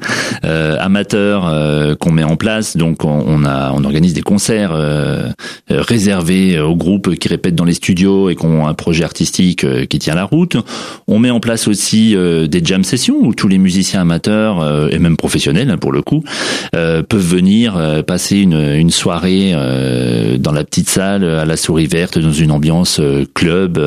euh, 0.45 0.77
amateurs 0.79 1.47
euh, 1.47 1.95
qu'on 1.95 2.11
met 2.11 2.23
en 2.23 2.35
place. 2.35 2.77
Donc 2.77 3.03
on, 3.03 3.45
a, 3.45 3.71
on 3.73 3.83
organise 3.83 4.13
des 4.13 4.21
concerts 4.21 4.71
euh, 4.73 5.31
réservés 5.69 6.59
aux 6.59 6.75
groupes 6.75 7.15
qui 7.15 7.27
répètent 7.27 7.55
dans 7.55 7.65
les 7.65 7.73
studios 7.73 8.29
et 8.29 8.35
qui 8.35 8.45
ont 8.45 8.67
un 8.67 8.73
projet 8.73 9.03
artistique 9.03 9.65
qui 9.87 9.99
tient 9.99 10.15
la 10.15 10.23
route. 10.23 10.57
On 11.07 11.19
met 11.19 11.31
en 11.31 11.39
place 11.39 11.67
aussi 11.67 12.15
des 12.15 12.61
jam 12.63 12.83
sessions 12.83 13.17
où 13.19 13.33
tous 13.33 13.47
les 13.47 13.57
musiciens 13.57 14.01
amateurs 14.01 14.91
et 14.91 14.99
même 14.99 15.17
professionnels 15.17 15.69
hein, 15.69 15.77
pour 15.77 15.91
le 15.91 16.01
coup 16.01 16.23
peuvent 16.71 17.05
venir 17.17 18.03
passer 18.05 18.39
une, 18.39 18.75
une 18.75 18.89
soirée 18.89 19.53
dans 20.39 20.51
la 20.51 20.63
petite 20.63 20.89
salle 20.89 21.23
à 21.23 21.45
la 21.45 21.57
souris 21.57 21.87
verte 21.87 22.17
dans 22.17 22.31
une 22.31 22.51
ambiance 22.51 23.01
club 23.33 23.79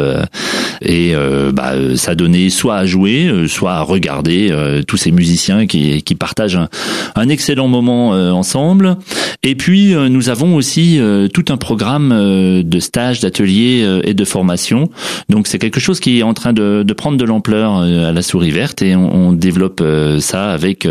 Et 0.83 1.15
bah, 1.53 1.73
ça 1.97 2.15
donnait 2.15 2.51
soit 2.51 2.77
à 2.77 2.87
jouer, 2.87 3.47
soit 3.49 3.73
à 3.73 3.83
regarder 3.83 4.55
tous 4.87 4.97
ces 4.97 5.13
musiciens 5.13 5.67
qui, 5.67 6.03
qui 6.03 6.15
partagent 6.15 6.40
un, 6.57 6.69
un 7.15 7.29
excellent 7.29 7.69
moment 7.69 8.11
ensemble. 8.11 8.97
Et 9.43 9.55
puis 9.55 9.95
nous 9.95 10.29
avons 10.29 10.55
aussi 10.55 11.01
tout 11.33 11.45
un 11.49 11.57
programme 11.57 12.63
de 12.63 12.81
stages, 12.81 13.21
d'ateliers 13.21 14.01
et 14.05 14.15
de 14.15 14.25
formation. 14.25 14.91
Donc 15.29 15.47
c'est 15.47 15.59
quelque 15.59 15.81
chose 15.81 16.01
qui 16.01 16.19
est 16.19 16.23
en 16.23 16.35
train 16.35 16.53
de, 16.53 16.83
de 16.87 16.93
prendre 16.93 17.17
de 17.17 17.25
l'ampleur 17.25 17.77
à 17.77 18.13
la 18.13 18.23
Souris 18.23 18.51
Verte 18.51 18.83
et 18.83 18.95
on, 18.97 19.29
on 19.29 19.33
développe 19.33 19.83
ça 20.19 20.51
avec 20.51 20.87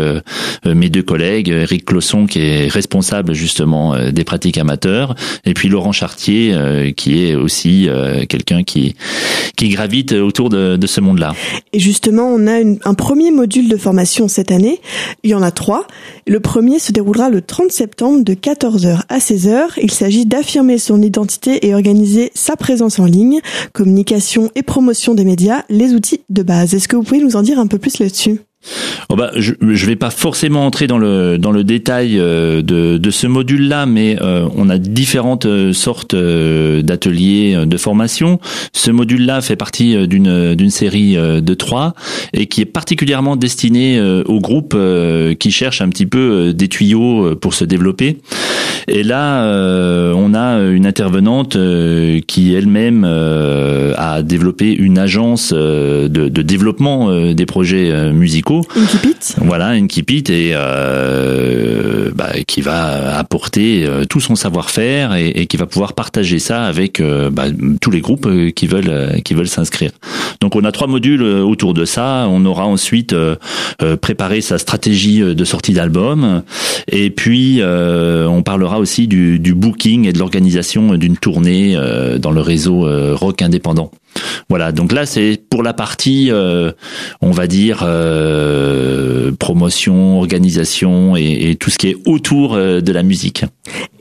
mes 0.64 0.88
deux 0.88 1.02
collègues, 1.02 1.48
Eric 1.48 1.84
Closson 1.84 2.26
qui 2.26 2.40
est 2.40 2.68
responsable 2.68 3.34
justement 3.34 3.94
des 4.10 4.24
pratiques 4.24 4.58
amateurs, 4.58 5.14
et 5.44 5.54
puis 5.54 5.68
Laurent 5.68 5.92
Chartier 5.92 6.54
qui 6.96 7.24
est 7.24 7.34
aussi 7.34 7.88
quelqu'un 8.28 8.62
qui 8.62 8.94
qui 9.56 9.68
gravite 9.68 10.12
autour 10.12 10.48
de, 10.48 10.76
de 10.76 10.86
ce 10.86 11.00
monde-là. 11.00 11.34
Et 11.72 11.80
justement, 11.80 12.22
on 12.24 12.46
a 12.46 12.60
une, 12.60 12.78
un 12.84 12.94
premier 12.94 13.30
module 13.30 13.68
de 13.68 13.76
formation 13.76 14.26
cette 14.26 14.50
année. 14.50 14.80
Il 15.22 15.30
y 15.30 15.34
en 15.34 15.39
a 15.42 15.50
trois. 15.50 15.86
Le 16.26 16.40
premier 16.40 16.78
se 16.78 16.92
déroulera 16.92 17.30
le 17.30 17.42
30 17.42 17.70
septembre 17.70 18.24
de 18.24 18.34
14h 18.34 19.02
à 19.08 19.18
16h. 19.18 19.78
Il 19.82 19.90
s'agit 19.90 20.26
d'affirmer 20.26 20.78
son 20.78 21.00
identité 21.02 21.66
et 21.66 21.74
organiser 21.74 22.30
sa 22.34 22.56
présence 22.56 22.98
en 22.98 23.06
ligne, 23.06 23.40
communication 23.72 24.50
et 24.54 24.62
promotion 24.62 25.14
des 25.14 25.24
médias, 25.24 25.62
les 25.68 25.94
outils 25.94 26.22
de 26.28 26.42
base. 26.42 26.74
Est-ce 26.74 26.88
que 26.88 26.96
vous 26.96 27.02
pouvez 27.02 27.20
nous 27.20 27.36
en 27.36 27.42
dire 27.42 27.58
un 27.58 27.66
peu 27.66 27.78
plus 27.78 27.98
là-dessus? 27.98 28.40
Oh 29.08 29.16
bah, 29.16 29.32
je 29.36 29.54
ne 29.60 29.74
vais 29.74 29.96
pas 29.96 30.10
forcément 30.10 30.66
entrer 30.66 30.86
dans 30.86 30.98
le 30.98 31.38
dans 31.38 31.50
le 31.50 31.64
détail 31.64 32.18
euh, 32.18 32.62
de, 32.62 32.98
de 32.98 33.10
ce 33.10 33.26
module-là, 33.26 33.86
mais 33.86 34.16
euh, 34.20 34.46
on 34.54 34.68
a 34.68 34.78
différentes 34.78 35.46
euh, 35.46 35.72
sortes 35.72 36.14
d'ateliers 36.14 37.64
de 37.66 37.76
formation. 37.76 38.38
Ce 38.72 38.90
module-là 38.90 39.40
fait 39.40 39.56
partie 39.56 40.06
d'une 40.06 40.54
d'une 40.54 40.70
série 40.70 41.16
de 41.16 41.54
trois 41.54 41.94
et 42.32 42.46
qui 42.46 42.60
est 42.60 42.66
particulièrement 42.66 43.36
destiné 43.36 44.00
aux 44.00 44.40
groupes 44.40 44.76
qui 45.38 45.50
cherchent 45.50 45.80
un 45.80 45.88
petit 45.88 46.06
peu 46.06 46.52
des 46.54 46.68
tuyaux 46.68 47.36
pour 47.36 47.54
se 47.54 47.64
développer. 47.64 48.18
Et 48.88 49.02
là, 49.02 49.44
on 50.14 50.34
a 50.34 50.58
une 50.60 50.86
intervenante 50.86 51.56
qui 52.26 52.54
elle-même 52.54 53.04
a 53.04 54.22
développé 54.22 54.72
une 54.72 54.98
agence 54.98 55.52
de, 55.52 56.08
de 56.08 56.42
développement 56.42 57.32
des 57.32 57.46
projets 57.46 58.12
musicaux 58.12 58.49
une 58.76 58.86
kipite. 58.86 59.36
Voilà, 59.38 59.76
une 59.76 59.88
kipite 59.88 60.30
et 60.30 60.52
euh, 60.54 62.10
bah, 62.14 62.32
qui 62.46 62.60
va 62.60 63.16
apporter 63.18 63.84
euh, 63.84 64.04
tout 64.04 64.20
son 64.20 64.34
savoir-faire 64.34 65.14
et, 65.14 65.28
et, 65.28 65.46
qui 65.46 65.56
va 65.56 65.66
pouvoir 65.66 65.92
partager 65.92 66.38
ça 66.38 66.64
avec 66.64 67.00
euh, 67.00 67.30
bah, 67.30 67.46
tous 67.80 67.90
les 67.90 68.00
groupes 68.00 68.26
euh, 68.26 68.50
qui 68.50 68.66
veulent 68.66 69.20
qui 69.24 69.34
veulent 69.34 69.48
s'inscrire. 69.48 69.92
Donc 70.40 70.56
on 70.56 70.64
a 70.64 70.72
trois 70.72 70.86
modules 70.86 71.22
autour 71.22 71.74
de 71.74 71.84
ça. 71.84 72.26
On 72.28 72.44
aura 72.44 72.66
ensuite 72.66 73.14
préparé 74.00 74.40
sa 74.40 74.58
stratégie 74.58 75.20
de 75.20 75.44
sortie 75.44 75.72
d'album 75.72 76.42
et 76.88 77.10
puis 77.10 77.60
on 77.62 78.42
parlera 78.42 78.78
aussi 78.78 79.06
du, 79.06 79.38
du 79.38 79.54
booking 79.54 80.06
et 80.06 80.12
de 80.12 80.18
l'organisation 80.18 80.94
d'une 80.94 81.16
tournée 81.16 81.76
dans 82.18 82.30
le 82.30 82.40
réseau 82.40 82.86
rock 83.16 83.42
indépendant. 83.42 83.90
Voilà, 84.48 84.72
donc 84.72 84.92
là 84.92 85.06
c'est 85.06 85.39
pour 85.50 85.62
la 85.64 85.74
partie, 85.74 86.30
euh, 86.30 86.72
on 87.20 87.32
va 87.32 87.48
dire, 87.48 87.80
euh, 87.82 89.32
promotion, 89.32 90.18
organisation 90.18 91.16
et, 91.16 91.50
et, 91.50 91.56
tout 91.56 91.70
ce 91.70 91.78
qui 91.78 91.88
est 91.88 91.96
autour 92.06 92.54
euh, 92.54 92.80
de 92.80 92.92
la 92.92 93.02
musique. 93.02 93.44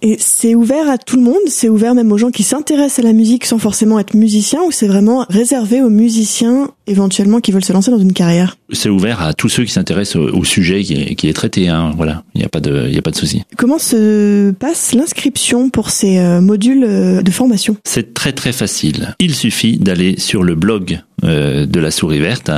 Et 0.02 0.16
c'est 0.20 0.56
ouvert 0.56 0.90
à 0.90 0.98
tout 0.98 1.18
le 1.18 1.24
monde 1.24 1.36
C'est 1.48 1.68
ouvert 1.68 1.94
même 1.94 2.12
aux 2.12 2.18
gens 2.18 2.32
qui 2.32 2.44
s'intéressent 2.44 3.00
à 3.00 3.08
la 3.08 3.14
musique 3.14 3.46
sans 3.46 3.58
forcément 3.58 4.00
être 4.00 4.14
musiciens 4.14 4.62
ou 4.66 4.72
c'est 4.72 4.88
vraiment 4.88 5.26
réservé 5.30 5.82
aux 5.82 5.90
musiciens 5.90 6.70
éventuellement 6.88 7.40
qui 7.40 7.52
veulent 7.52 7.64
se 7.64 7.74
lancer 7.74 7.92
dans 7.92 8.00
une 8.00 8.14
carrière? 8.14 8.58
C'est 8.72 8.90
ouvert 8.90 9.22
à 9.22 9.34
tous 9.34 9.50
ceux 9.50 9.64
qui 9.64 9.72
s'intéressent 9.72 10.18
au, 10.18 10.44
sujet 10.44 10.84
qui 10.84 10.94
est, 10.94 11.16
qui 11.16 11.30
est 11.30 11.34
traité. 11.34 11.70
Hein. 11.70 11.94
Voilà, 11.96 12.24
il 12.34 12.40
n'y 12.40 12.46
a 12.46 12.50
pas 12.50 12.60
de, 12.60 12.88
il 12.90 12.98
a 12.98 13.02
pas 13.02 13.12
de 13.12 13.16
souci. 13.16 13.44
Comment 13.58 13.80
se 13.80 14.52
passe 14.52 14.94
l'inscription 14.94 15.70
pour 15.70 15.90
ces 15.90 16.18
euh, 16.18 16.42
modules 16.42 16.84
euh, 16.84 17.22
de 17.22 17.32
formation? 17.32 17.78
C'est 17.84 18.14
très 18.14 18.32
très 18.32 18.52
facile. 18.52 19.16
Il 19.20 19.36
suffit 19.36 19.78
d'aller 19.78 20.20
sur 20.20 20.44
le 20.44 20.56
blog 20.56 21.02
euh, 21.24 21.66
de 21.66 21.80
la 21.80 21.92
souris 21.92 22.20
verte. 22.20 22.52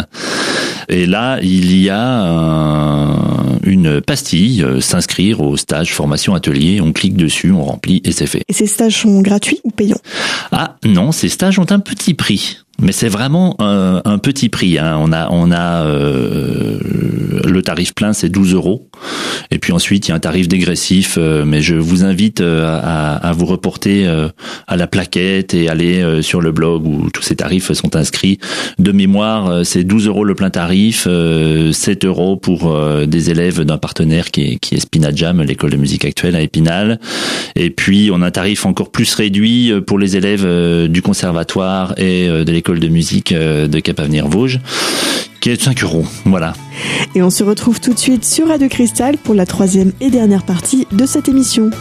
Et 0.90 1.06
là, 1.06 1.40
il 1.42 1.78
y 1.80 1.90
a 1.90 2.28
une 3.64 4.02
pastille, 4.02 4.66
s'inscrire 4.80 5.40
au 5.42 5.56
stage 5.56 5.94
formation 5.94 6.36
atelier. 6.36 6.82
On 6.82 6.92
clique 6.92 7.16
dessus, 7.16 7.52
on 7.52 7.64
remplit 7.64 8.02
et 8.04 8.12
c'est 8.12 8.28
fait. 8.28 8.44
Et 8.50 8.54
ces 8.54 8.68
stages 8.68 9.02
sont 9.02 9.22
gratuits 9.22 9.60
ou 9.64 9.72
payants? 9.72 10.02
Ah 10.52 10.78
non, 10.86 11.12
ces 11.12 11.30
stages 11.30 11.60
ont 11.60 11.72
un 11.72 11.80
petit 11.80 12.14
prix. 12.14 12.58
Mais 12.82 12.92
c'est 12.92 13.10
vraiment 13.10 13.56
un, 13.60 14.02
un, 14.06 14.18
petit 14.18 14.50
prix. 14.50 14.80
Hein. 14.80 14.98
On 15.00 15.12
a, 15.12 15.30
on 15.30 15.52
a 15.52 15.86
euh, 15.86 16.80
le 17.46 17.62
tarif 17.62 17.94
plein, 17.94 18.14
c'est 18.14 18.30
12 18.30 18.54
euros. 18.56 18.90
Et 19.52 19.60
puis 19.60 19.74
ensuite, 19.74 20.08
il 20.08 20.12
y 20.12 20.14
a 20.14 20.16
un 20.16 20.20
tarif 20.20 20.48
dégressif. 20.48 21.16
Euh, 21.18 21.44
mais 21.46 21.62
je 21.62 21.76
vous 21.76 22.04
invite 22.04 22.42
euh, 22.42 22.80
à, 22.82 23.16
à, 23.16 23.34
vous 23.34 23.46
reporter 23.46 24.08
euh, 24.08 24.30
à 24.68 24.78
la 24.78 24.88
plaquette 24.88 25.54
et 25.54 25.70
aller 25.70 26.22
sur 26.22 26.42
le 26.42 26.52
blog 26.52 26.86
où 26.86 27.10
tous 27.12 27.22
ces 27.22 27.36
tarifs 27.36 27.72
sont 27.74 27.96
inscrits. 27.96 28.40
De 28.80 28.92
mémoire, 28.92 29.66
c'est 29.66 29.84
12 29.84 30.08
euros 30.08 30.24
le 30.24 30.36
plein 30.36 30.50
tarif, 30.50 31.08
7 31.72 32.06
euros 32.06 32.38
pour 32.38 32.78
des 33.06 33.30
élèves 33.30 33.62
d'un 33.62 33.78
partenaire 33.78 34.32
qui 34.32 34.42
est, 34.44 34.56
qui 34.58 34.76
est 34.76 34.80
Spinajam, 34.80 35.42
l'école 35.42 35.72
de 35.72 35.78
musique 35.78 36.06
actuelle 36.06 36.36
à 36.36 36.42
Épinal. 36.42 37.00
Et 37.56 37.70
puis, 37.70 38.10
on 38.14 38.22
a 38.22 38.28
un 38.28 38.32
tarif 38.32 38.66
encore 38.66 38.92
plus 38.92 39.14
réduit 39.14 39.74
pour 39.86 40.00
les 40.00 40.16
élèves 40.16 40.88
du 40.88 41.02
conservatoire 41.02 41.94
et 41.98 42.28
de 42.28 42.52
l'école 42.52 42.71
de 42.80 42.88
musique 42.88 43.32
euh, 43.32 43.68
de 43.68 43.80
Cap 43.80 44.00
Avenir 44.00 44.28
Vosges 44.28 44.60
qui 45.42 45.50
est 45.50 45.58
de 45.58 45.62
5 45.62 45.84
euros. 45.84 46.06
Voilà. 46.26 46.54
Et 47.16 47.24
on 47.24 47.32
se 47.32 47.44
retrouve 47.44 47.82
tout 47.82 47.94
de 47.94 48.00
suite 48.00 48.24
sur 48.24 48.48
Radio 48.48 48.70
Cristal 48.70 49.18
pour 49.18 49.34
la 49.34 49.46
troisième 49.46 49.92
et 50.00 50.12
dernière 50.12 50.46
partie 50.46 50.88
de 50.92 51.06
cette 51.06 51.28
émission. 51.28 51.72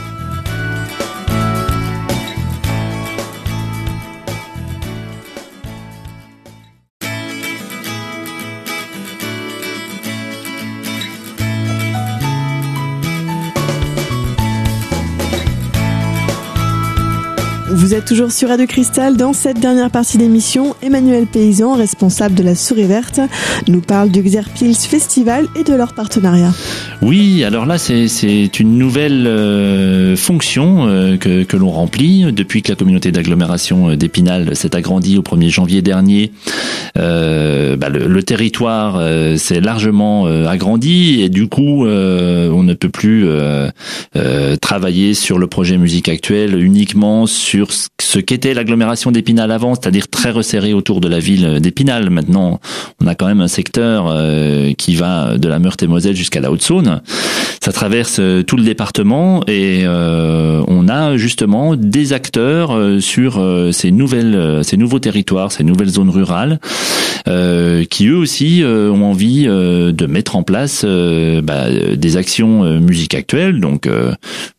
Vous 17.80 17.94
êtes 17.94 18.04
toujours 18.04 18.30
sur 18.30 18.50
Radio 18.50 18.66
Cristal. 18.66 19.16
Dans 19.16 19.32
cette 19.32 19.58
dernière 19.58 19.90
partie 19.90 20.18
d'émission, 20.18 20.76
Emmanuel 20.82 21.26
Paysan, 21.26 21.72
responsable 21.72 22.34
de 22.34 22.42
la 22.42 22.54
Souris 22.54 22.84
Verte, 22.84 23.20
nous 23.68 23.80
parle 23.80 24.10
du 24.10 24.20
Xerpils 24.20 24.74
Festival 24.74 25.46
et 25.58 25.64
de 25.64 25.72
leur 25.72 25.94
partenariat. 25.94 26.52
Oui, 27.00 27.42
alors 27.42 27.64
là, 27.64 27.78
c'est 27.78 28.60
une 28.60 28.76
nouvelle 28.76 29.26
euh, 29.26 30.14
fonction 30.14 30.86
euh, 30.86 31.16
que, 31.16 31.44
que 31.44 31.56
l'on 31.56 31.70
remplit 31.70 32.30
depuis 32.30 32.60
que 32.60 32.68
la 32.68 32.76
communauté 32.76 33.12
d'agglomération 33.12 33.96
d'Épinal 33.96 34.54
s'est 34.54 34.76
agrandie 34.76 35.16
au 35.16 35.22
1er 35.22 35.48
janvier 35.48 35.80
dernier. 35.80 36.32
Euh, 36.98 37.76
bah, 37.76 37.88
le, 37.88 38.06
le, 38.06 38.22
territoire 38.22 38.96
euh, 38.98 39.38
s'est 39.38 39.60
largement 39.60 40.26
agrandi 40.26 41.22
et 41.22 41.30
du 41.30 41.48
coup, 41.48 41.86
on 41.86 42.62
ne 42.62 42.74
peut 42.74 42.90
plus 42.90 43.26
travailler 44.60 45.14
sur 45.14 45.38
le 45.38 45.46
projet 45.46 45.78
musique 45.78 46.10
actuel 46.10 46.62
uniquement 46.62 47.26
sur 47.26 47.69
ce 47.70 48.18
qu'était 48.18 48.54
l'agglomération 48.54 49.10
d'Épinal 49.12 49.50
avant, 49.50 49.74
c'est-à-dire 49.74 50.08
très 50.08 50.30
resserré 50.30 50.72
autour 50.72 51.00
de 51.00 51.08
la 51.08 51.18
ville 51.18 51.60
d'Épinal. 51.60 52.10
Maintenant, 52.10 52.60
on 53.00 53.06
a 53.06 53.14
quand 53.14 53.26
même 53.26 53.40
un 53.40 53.48
secteur 53.48 54.08
euh, 54.08 54.72
qui 54.72 54.94
va 54.94 55.38
de 55.38 55.48
la 55.48 55.58
Meurthe-et-Moselle 55.58 56.16
jusqu'à 56.16 56.40
la 56.40 56.50
Haute-Saône. 56.50 57.00
Ça 57.62 57.72
traverse 57.72 58.16
euh, 58.20 58.42
tout 58.42 58.56
le 58.56 58.62
département 58.62 59.42
et 59.46 59.82
euh, 59.84 60.62
on 60.68 60.88
a 60.88 61.16
justement 61.16 61.76
des 61.76 62.12
acteurs 62.12 62.78
sur 63.00 63.40
ces 63.72 63.90
nouvelles, 63.90 64.60
ces 64.62 64.76
nouveaux 64.76 64.98
territoires, 64.98 65.52
ces 65.52 65.64
nouvelles 65.64 65.90
zones 65.90 66.10
rurales, 66.10 66.58
qui 67.90 68.06
eux 68.06 68.16
aussi 68.16 68.62
ont 68.64 69.04
envie 69.04 69.44
de 69.44 70.06
mettre 70.06 70.36
en 70.36 70.42
place 70.42 70.84
bah, 70.84 71.66
des 71.96 72.16
actions 72.16 72.64
musique 72.80 73.14
actuelle. 73.14 73.60
Donc, 73.60 73.88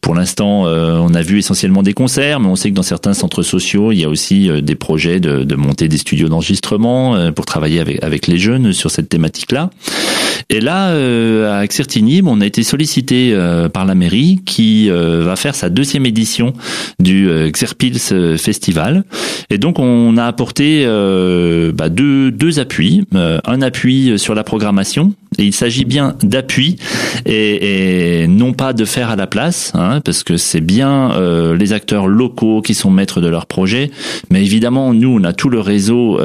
pour 0.02 0.16
l'instant, 0.16 0.64
on 0.64 1.14
a 1.14 1.22
vu 1.22 1.40
essentiellement 1.40 1.84
des 1.84 1.94
concerts, 1.94 2.40
mais 2.40 2.48
on 2.48 2.56
sait 2.56 2.70
que 2.70 2.76
dans 2.76 2.84
certains 2.84 3.01
centres 3.14 3.44
sociaux, 3.44 3.92
il 3.92 4.00
y 4.00 4.04
a 4.04 4.10
aussi 4.10 4.50
euh, 4.50 4.62
des 4.62 4.76
projets 4.76 5.20
de, 5.20 5.44
de 5.44 5.56
monter 5.56 5.88
des 5.88 5.98
studios 5.98 6.30
d'enregistrement 6.30 7.16
euh, 7.16 7.32
pour 7.32 7.46
travailler 7.46 7.80
avec, 7.80 8.04
avec 8.04 8.28
les 8.28 8.38
jeunes 8.38 8.74
sur 8.74 8.92
cette 8.92 9.10
thématique-là. 9.10 9.70
Et 10.50 10.60
là, 10.60 10.90
euh, 10.90 11.62
à 11.62 11.66
Xertigny, 11.66 12.22
on 12.26 12.42
a 12.42 12.46
été 12.46 12.64
sollicité 12.64 13.38
par 13.74 13.86
la 13.86 13.96
mairie 13.96 14.42
qui 14.46 14.90
va 14.90 15.36
faire 15.36 15.56
sa 15.56 15.70
deuxième 15.70 16.06
édition 16.06 16.54
du 17.00 17.30
Xerpils 17.52 18.38
Festival. 18.38 19.06
Et 19.50 19.58
donc, 19.58 19.80
on 19.80 20.18
a 20.18 20.26
apporté 20.26 20.86
bah, 21.74 21.90
deux, 21.90 22.32
deux 22.32 22.60
appuis. 22.60 23.06
un 23.14 23.62
appui 23.62 24.20
sur 24.20 24.36
la 24.36 24.44
programmation. 24.44 25.14
Et 25.38 25.46
il 25.46 25.54
s'agit 25.54 25.86
bien 25.86 26.16
d'appui 26.22 26.76
et, 27.26 28.24
et, 28.24 28.28
non 28.28 28.52
pas 28.52 28.74
de 28.74 28.84
faire 28.84 29.10
à 29.10 29.16
la 29.16 29.28
place, 29.28 29.72
hein, 29.76 30.02
parce 30.04 30.24
que 30.24 30.36
c'est 30.36 30.60
bien 30.60 31.12
les 31.58 31.72
acteurs 31.72 32.08
locaux 32.08 32.62
qui 32.62 32.74
sont 32.74 32.91
maîtres 32.92 33.22
de 33.22 33.28
leur 33.28 33.46
projet. 33.46 33.92
Mais 34.30 34.42
évidemment, 34.42 34.94
nous, 34.94 35.20
on 35.20 35.24
a 35.24 35.34
tout 35.34 35.50
le 35.50 35.60
réseau 35.60 36.20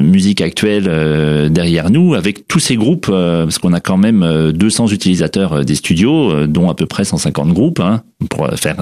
musique 0.00 0.40
actuelle 0.40 1.50
derrière 1.50 1.90
nous, 1.90 2.14
avec 2.14 2.46
tous 2.48 2.58
ces 2.58 2.76
groupes, 2.76 3.06
parce 3.06 3.58
qu'on 3.58 3.72
a 3.72 3.80
quand 3.80 3.96
même 3.96 4.52
200 4.52 4.88
utilisateurs 4.88 5.64
des 5.64 5.74
studios, 5.74 6.46
dont 6.46 6.68
à 6.70 6.74
peu 6.74 6.86
près 6.86 7.04
150 7.04 7.52
groupes, 7.52 7.80
hein, 7.80 8.02
pour 8.28 8.48
faire 8.56 8.76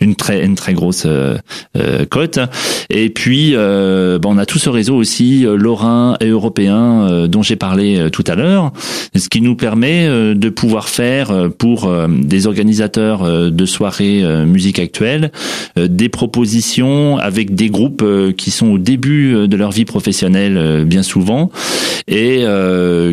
une 0.00 0.14
très 0.14 0.44
une 0.44 0.54
très 0.54 0.74
grosse 0.74 1.04
euh, 1.06 1.36
euh, 1.76 2.04
cote. 2.04 2.38
Et 2.90 3.10
puis, 3.10 3.52
euh, 3.54 4.18
on 4.24 4.38
a 4.38 4.46
tout 4.46 4.58
ce 4.58 4.68
réseau 4.68 4.96
aussi 4.96 5.44
lorrain 5.44 6.16
et 6.20 6.28
européen 6.28 7.26
dont 7.28 7.42
j'ai 7.42 7.56
parlé 7.56 8.08
tout 8.12 8.24
à 8.26 8.34
l'heure, 8.34 8.72
ce 9.14 9.28
qui 9.28 9.40
nous 9.40 9.56
permet 9.56 10.08
de 10.34 10.48
pouvoir 10.48 10.88
faire 10.88 11.50
pour 11.58 11.92
des 12.08 12.46
organisateurs 12.46 13.50
de 13.50 13.66
soirées 13.66 14.22
musique 14.46 14.78
actuelle 14.78 15.30
des 15.76 16.08
propositions 16.08 16.63
avec 17.18 17.54
des 17.54 17.70
groupes 17.70 18.04
qui 18.36 18.50
sont 18.50 18.68
au 18.68 18.78
début 18.78 19.48
de 19.48 19.56
leur 19.56 19.70
vie 19.70 19.84
professionnelle 19.84 20.84
bien 20.86 21.02
souvent 21.02 21.50
et 22.08 22.44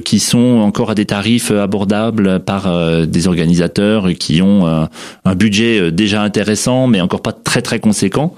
qui 0.03 0.20
sont 0.20 0.60
encore 0.60 0.91
à 0.91 0.96
des 0.96 1.05
tarifs 1.05 1.51
abordables 1.51 2.39
par 2.39 2.70
des 3.05 3.27
organisateurs 3.27 4.10
qui 4.13 4.41
ont 4.41 4.88
un 5.25 5.36
budget 5.36 5.79
euh, 5.79 5.91
déjà 5.91 6.22
intéressant, 6.22 6.88
mais 6.88 7.01
encore 7.01 7.22
pas 7.22 7.31
très 7.31 7.62
très 7.62 7.79
conséquent. 7.79 8.34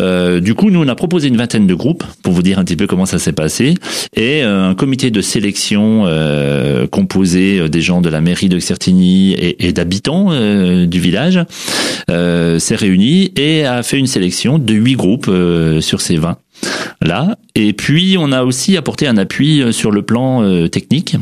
Euh, 0.00 0.40
du 0.40 0.54
coup, 0.54 0.70
nous 0.70 0.82
on 0.82 0.88
a 0.88 0.94
proposé 0.94 1.28
une 1.28 1.36
vingtaine 1.36 1.66
de 1.66 1.74
groupes 1.74 2.04
pour 2.22 2.32
vous 2.32 2.42
dire 2.42 2.58
un 2.58 2.64
petit 2.64 2.76
peu 2.76 2.86
comment 2.86 3.06
ça 3.06 3.18
s'est 3.18 3.32
passé 3.32 3.74
et 4.14 4.42
euh, 4.42 4.68
un 4.68 4.74
comité 4.74 5.10
de 5.10 5.20
sélection 5.20 6.04
euh, 6.06 6.86
composé 6.86 7.68
des 7.68 7.80
gens 7.80 8.00
de 8.00 8.08
la 8.08 8.20
mairie 8.20 8.48
de 8.48 8.58
Certigny 8.58 9.32
et, 9.32 9.66
et 9.66 9.72
d'habitants 9.72 10.28
du 10.86 11.00
village 11.00 11.40
s'est 12.08 12.74
réuni 12.74 13.32
et 13.36 13.64
a 13.64 13.82
fait 13.82 13.98
une 13.98 14.06
sélection 14.06 14.47
de 14.56 14.72
huit 14.72 14.96
groupes 14.96 15.30
sur 15.80 16.00
ces 16.00 16.16
20 16.16 16.38
là. 17.02 17.36
Et 17.54 17.74
puis 17.74 18.16
on 18.18 18.32
a 18.32 18.44
aussi 18.44 18.76
apporté 18.76 19.06
un 19.06 19.18
appui 19.18 19.72
sur 19.72 19.90
le 19.90 20.02
plan 20.02 20.68
technique. 20.68 21.16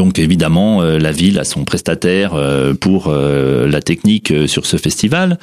Donc 0.00 0.18
évidemment, 0.18 0.80
euh, 0.80 0.98
la 0.98 1.12
ville 1.12 1.38
a 1.38 1.44
son 1.44 1.64
prestataire 1.64 2.32
euh, 2.32 2.72
pour 2.72 3.08
euh, 3.08 3.68
la 3.68 3.82
technique 3.82 4.32
sur 4.46 4.64
ce 4.64 4.78
festival, 4.78 5.38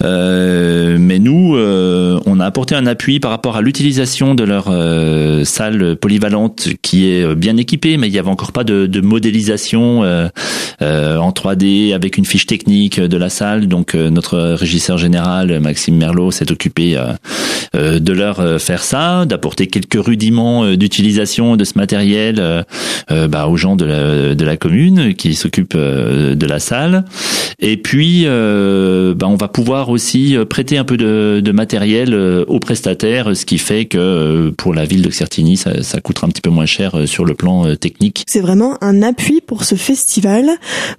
mais 0.00 1.18
nous, 1.20 1.56
on 1.56 2.40
a 2.40 2.44
apporté 2.44 2.74
un 2.74 2.86
appui 2.86 3.20
par 3.20 3.30
rapport 3.30 3.56
à 3.56 3.60
l'utilisation 3.60 4.34
de 4.34 4.42
leur 4.42 4.64
salle 5.46 5.96
polyvalente 5.96 6.70
qui 6.82 7.08
est 7.08 7.34
bien 7.36 7.56
équipée, 7.56 7.96
mais 7.96 8.08
il 8.08 8.12
n'y 8.12 8.18
avait 8.18 8.28
encore 8.28 8.50
pas 8.50 8.64
de, 8.64 8.86
de 8.86 9.00
modélisation 9.00 10.00
en 10.80 11.30
3D 11.30 11.94
avec 11.94 12.16
une 12.16 12.24
fiche 12.24 12.46
technique 12.46 12.98
de 12.98 13.16
la 13.16 13.28
salle. 13.28 13.68
Donc 13.68 13.94
notre 13.94 14.38
régisseur 14.38 14.98
général 14.98 15.60
Maxime 15.60 15.96
Merlot 15.96 16.32
s'est 16.32 16.50
occupé 16.50 16.98
de 17.74 18.12
leur 18.12 18.60
faire 18.60 18.82
ça, 18.82 19.24
d'apporter 19.26 19.68
quelques 19.68 20.04
rudiments 20.04 20.74
d'utilisation 20.74 21.56
de 21.56 21.64
ce 21.64 21.74
matériel 21.76 22.64
bah, 23.08 23.46
aux 23.46 23.56
gens 23.56 23.76
de 23.76 23.91
de 23.92 24.44
la 24.44 24.56
commune 24.56 25.14
qui 25.14 25.34
s'occupe 25.34 25.74
euh, 25.74 26.34
de 26.34 26.46
la 26.46 26.58
salle. 26.58 27.04
Et 27.60 27.76
puis, 27.76 28.22
euh, 28.24 29.14
bah, 29.14 29.26
on 29.28 29.36
va 29.36 29.48
pouvoir 29.48 29.90
aussi 29.90 30.36
euh, 30.36 30.44
prêter 30.44 30.78
un 30.78 30.84
peu 30.84 30.96
de, 30.96 31.40
de, 31.42 31.52
matériel 31.52 32.14
aux 32.14 32.58
prestataires, 32.58 33.36
ce 33.36 33.44
qui 33.44 33.58
fait 33.58 33.84
que 33.84 34.50
pour 34.56 34.74
la 34.74 34.84
ville 34.84 35.02
de 35.02 35.10
Certigny, 35.10 35.56
ça, 35.56 35.82
ça 35.82 36.00
coûtera 36.00 36.26
un 36.26 36.30
petit 36.30 36.40
peu 36.40 36.50
moins 36.50 36.66
cher 36.66 37.06
sur 37.06 37.24
le 37.24 37.34
plan 37.34 37.74
technique. 37.76 38.24
C'est 38.26 38.40
vraiment 38.40 38.78
un 38.82 39.02
appui 39.02 39.40
pour 39.40 39.64
ce 39.64 39.74
festival. 39.74 40.46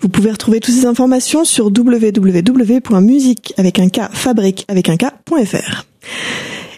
Vous 0.02 0.10
pouvez 0.10 0.32
retrouver 0.32 0.60
toutes 0.60 0.76
ces 0.76 0.86
informations 0.86 1.44
sur 1.44 1.66
www.musique 1.66 3.54
avec 3.58 3.80
un 3.80 3.90
K 3.90 4.02
fabrique 4.12 4.66
avec 4.68 4.90
un 4.90 4.98
K.fr. 4.98 5.86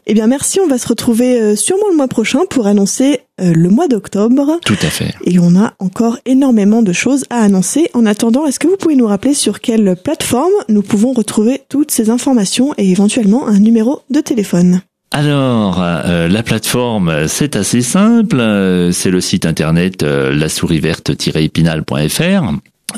Eh 0.07 0.13
bien, 0.13 0.27
merci. 0.27 0.59
On 0.59 0.67
va 0.67 0.77
se 0.77 0.87
retrouver 0.87 1.41
euh, 1.41 1.55
sûrement 1.55 1.89
le 1.89 1.95
mois 1.95 2.07
prochain 2.07 2.41
pour 2.49 2.67
annoncer 2.67 3.21
euh, 3.41 3.53
le 3.55 3.69
mois 3.69 3.87
d'octobre. 3.87 4.59
Tout 4.65 4.77
à 4.81 4.89
fait. 4.89 5.15
Et 5.23 5.39
on 5.39 5.55
a 5.55 5.73
encore 5.79 6.19
énormément 6.25 6.83
de 6.83 6.93
choses 6.93 7.25
à 7.31 7.41
annoncer. 7.41 7.89
En 7.93 8.05
attendant, 8.05 8.45
est-ce 8.45 8.59
que 8.59 8.67
vous 8.67 8.77
pouvez 8.77 8.95
nous 8.95 9.07
rappeler 9.07 9.33
sur 9.33 9.61
quelle 9.61 9.95
plateforme 9.95 10.53
nous 10.69 10.83
pouvons 10.83 11.13
retrouver 11.13 11.61
toutes 11.69 11.91
ces 11.91 12.09
informations 12.09 12.73
et 12.77 12.89
éventuellement 12.91 13.47
un 13.47 13.59
numéro 13.59 14.01
de 14.11 14.19
téléphone? 14.19 14.81
Alors, 15.11 15.81
euh, 15.81 16.27
la 16.27 16.43
plateforme, 16.43 17.27
c'est 17.27 17.55
assez 17.55 17.81
simple. 17.81 18.43
C'est 18.91 19.11
le 19.11 19.21
site 19.21 19.45
internet 19.45 20.03
la 20.03 20.49
souris 20.49 20.79
verte-épinal.fr. 20.79 22.51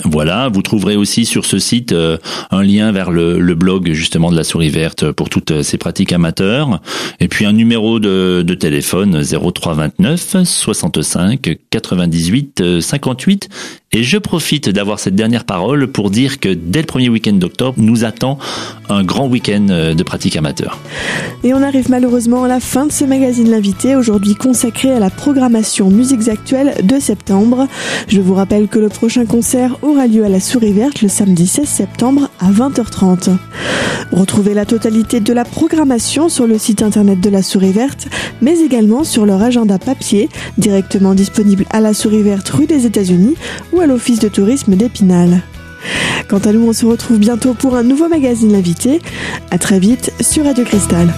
Voilà, 0.04 0.50
vous 0.50 0.62
trouverez 0.62 0.96
aussi 0.96 1.26
sur 1.26 1.46
ce 1.46 1.60
site 1.60 1.92
euh, 1.92 2.18
un 2.52 2.64
lien 2.64 2.92
vers 2.92 3.12
le, 3.12 3.56
blog 3.56 3.92
justement 3.94 4.32
de 4.32 4.36
la 4.36 4.44
souris 4.44 4.70
verte 4.70 5.12
pour 5.12 5.30
toutes 5.30 5.52
euh, 5.52 5.64
ces 5.64 5.78
pratiques 5.78 6.14
amateurs, 6.14 6.82
et 7.20 7.28
puis 7.28 7.46
un 7.46 7.54
numéro 7.54 8.00
de, 8.00 8.44
de 8.46 8.54
téléphone 8.54 9.22
0329 9.24 10.44
65 10.44 11.58
98 11.70 12.82
58 12.82 13.50
et 13.94 14.04
je 14.04 14.18
profite 14.18 14.70
d'avoir 14.70 15.00
cette 15.00 15.16
dernière 15.16 15.46
parole 15.46 15.88
pour 15.88 16.10
dire 16.10 16.42
que 16.42 16.50
dès 16.50 16.82
le 16.82 16.86
premier 16.86 17.08
week-end 17.08 17.34
d'octobre, 17.34 17.76
nous 17.78 18.04
attend 18.04 18.38
un 18.90 19.04
grand 19.04 19.28
week-end 19.28 19.68
euh, 19.70 19.94
de 19.94 20.04
pratique 20.04 20.36
amateur. 20.36 20.78
Et 21.46 21.54
on 21.54 21.64
arrive 21.64 21.90
malheureusement 21.90 22.44
à 22.44 22.48
la 22.50 22.60
fin 22.60 22.86
de 22.86 22.92
ce 22.92 23.06
magazine 23.06 23.50
L'invité, 23.50 23.96
aujourd'hui 23.96 24.36
consacré 24.36 24.92
à 24.92 25.00
la 25.00 25.10
programmation 25.10 25.90
musiques 25.90 26.28
actuelles 26.28 26.86
de 26.86 27.00
septembre. 27.00 27.68
Je 28.10 28.20
vous 28.20 28.34
rappelle 28.34 28.68
que 28.68 28.78
le 28.78 28.90
prochain 28.90 29.26
concert 29.26 29.78
aura 29.90 30.08
lieu 30.08 30.24
à 30.24 30.30
la 30.30 30.40
Souris 30.40 30.74
Verte 30.74 31.02
le 31.02 31.08
samedi 31.08 31.48
16 31.48 31.68
septembre 31.68 32.30
à 32.40 32.52
20h30. 32.52 33.38
Retrouvez 34.12 34.54
la 34.54 34.66
totalité 34.66 35.20
de 35.20 35.34
la 35.34 35.46
programmation 35.46 36.30
sur 36.30 36.48
le 36.48 36.58
site 36.58 36.82
internet 36.82 37.20
de 37.20 37.30
la 37.30 37.42
Souris 37.42 37.72
Verte, 37.72 38.08
mais 38.42 38.60
également 38.60 39.04
sur 39.04 39.26
leur 39.26 39.42
agenda 39.42 39.78
papier, 39.80 40.30
directement 40.58 41.14
disponible 41.14 41.66
à 41.70 41.80
la 41.80 41.94
Souris 41.94 42.24
Verte 42.24 42.50
rue 42.50 42.68
des 42.68 42.86
États-Unis 42.86 43.36
à 43.82 43.86
l'Office 43.86 44.20
de 44.20 44.28
tourisme 44.28 44.76
d'Épinal. 44.76 45.42
Quant 46.28 46.40
à 46.40 46.52
nous, 46.52 46.68
on 46.68 46.74
se 46.74 46.86
retrouve 46.86 47.20
bientôt 47.20 47.54
pour 47.54 47.76
un 47.76 47.84
nouveau 47.84 48.10
magazine 48.10 48.56
invité. 48.56 49.00
À 49.52 49.58
très 49.58 49.80
vite 49.80 50.12
sur 50.20 50.46
Radio 50.46 50.64
Cristal. 50.64 51.14